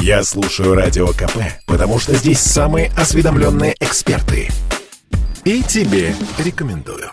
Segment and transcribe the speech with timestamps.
[0.00, 4.48] Я слушаю Радио КП, потому что здесь самые осведомленные эксперты.
[5.44, 7.10] И тебе рекомендую.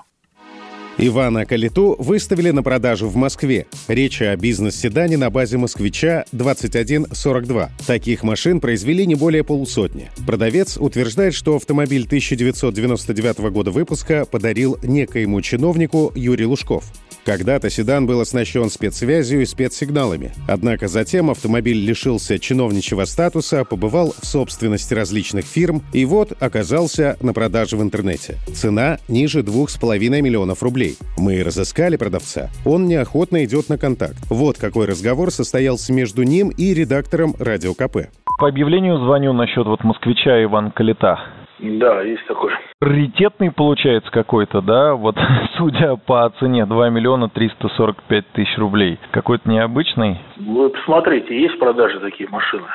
[0.97, 3.65] Ивана Калиту выставили на продажу в Москве.
[3.89, 7.69] Речь о бизнес-седане на базе «Москвича» 2142.
[7.85, 10.09] Таких машин произвели не более полусотни.
[10.25, 16.85] Продавец утверждает, что автомобиль 1999 года выпуска подарил некоему чиновнику Юрий Лужков.
[17.25, 20.31] Когда-то седан был оснащен спецсвязью и спецсигналами.
[20.47, 27.33] Однако затем автомобиль лишился чиновничьего статуса, побывал в собственности различных фирм и вот оказался на
[27.33, 28.35] продаже в интернете.
[28.53, 30.97] Цена ниже 2,5 миллионов рублей.
[31.17, 32.49] Мы разыскали продавца.
[32.63, 34.17] Он неохотно идет на контакт.
[34.29, 38.09] Вот какой разговор состоялся между ним и редактором «Радио КП».
[38.37, 41.17] По объявлению звоню насчет вот москвича Иван Калита.
[41.59, 42.51] Да, есть такой.
[42.81, 44.95] Раритетный получается какой-то, да?
[44.95, 45.15] Вот
[45.57, 48.99] судя по цене 2 миллиона 345 тысяч рублей.
[49.11, 50.19] Какой-то необычный.
[50.37, 52.65] Вы посмотрите, есть продажи такие машины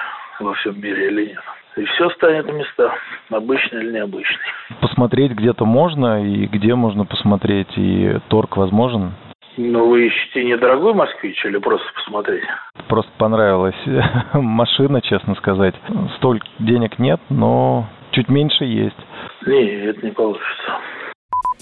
[0.41, 1.43] во всем мире или нет?
[1.77, 2.93] И все станет на места,
[3.31, 4.39] обычный или необычный.
[4.81, 9.13] Посмотреть где-то можно, и где можно посмотреть, и торг возможен?
[9.57, 12.45] Ну, вы ищете недорогой москвич или просто посмотреть?
[12.89, 13.77] Просто понравилась
[14.33, 15.75] машина, честно сказать.
[16.17, 18.97] Столько денег нет, но чуть меньше есть.
[19.47, 20.81] Не, это не получится.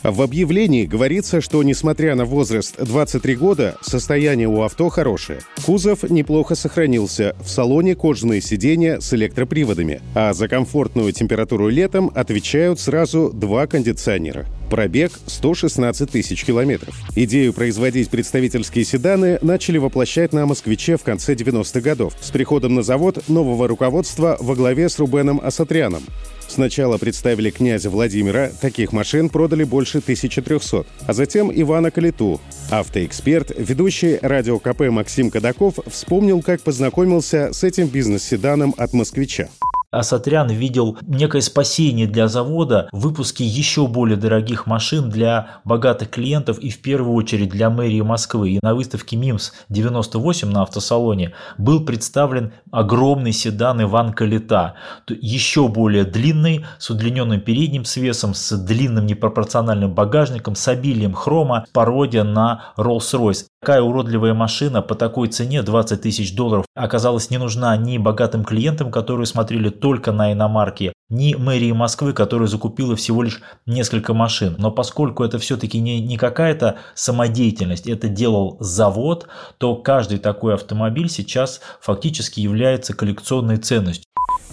[0.02, 5.40] В объявлении говорится, что, несмотря на возраст 23 года, состояние у авто хорошее.
[5.66, 12.78] Кузов неплохо сохранился, в салоне кожаные сиденья с электроприводами, а за комфортную температуру летом отвечают
[12.78, 14.46] сразу два кондиционера.
[14.68, 16.94] Пробег 116 тысяч километров.
[17.16, 22.82] Идею производить представительские седаны начали воплощать на «Москвиче» в конце 90-х годов с приходом на
[22.82, 26.02] завод нового руководства во главе с Рубеном Асатряном.
[26.48, 32.40] Сначала представили князя Владимира, таких машин продали больше 1300, а затем Ивана Калиту.
[32.70, 39.48] Автоэксперт, ведущий радио КП Максим Кадаков вспомнил, как познакомился с этим бизнес-седаном от «Москвича».
[39.90, 46.58] Асатрян видел некое спасение для завода в выпуске еще более дорогих машин для богатых клиентов
[46.58, 48.50] и в первую очередь для мэрии Москвы.
[48.50, 54.74] И на выставке МИМС 98 на автосалоне был представлен огромный седан Иван Калита,
[55.08, 62.24] еще более длинный, с удлиненным передним свесом, с длинным непропорциональным багажником, с обилием хрома, пародия
[62.24, 63.46] на Rolls-Royce.
[63.60, 68.92] Такая уродливая машина по такой цене 20 тысяч долларов оказалась не нужна ни богатым клиентам,
[68.92, 74.54] которые смотрели только на иномарки, ни мэрии Москвы, которая закупила всего лишь несколько машин.
[74.58, 79.26] Но поскольку это все-таки не, не какая-то самодеятельность, это делал завод,
[79.58, 84.07] то каждый такой автомобиль сейчас фактически является коллекционной ценностью.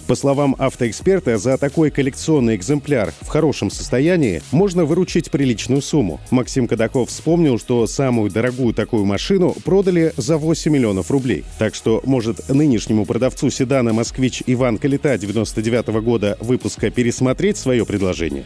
[0.06, 6.20] По словам автоэксперта, за такой коллекционный экземпляр в хорошем состоянии можно выручить приличную сумму.
[6.30, 11.44] Максим Кадаков вспомнил, что самую дорогую такую машину продали за 8 миллионов рублей.
[11.58, 17.84] Так что, может, нынешнему продавцу седана «Москвич» Иван Калита 99 -го года выпуска пересмотреть свое
[17.84, 18.44] предложение?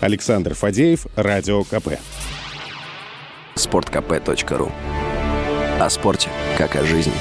[0.00, 1.98] Александр Фадеев, Радио КП.
[3.54, 4.70] Спорткп.ру
[5.78, 6.28] О спорте,
[6.58, 7.12] как о жизни.